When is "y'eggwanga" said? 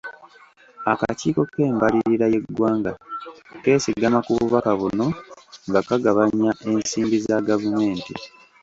2.33-2.91